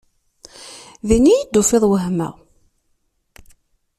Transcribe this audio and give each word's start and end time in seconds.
Din 1.07 1.25
iyi-d-tufiḍ 1.33 1.83
wehmeɣ. 1.89 2.33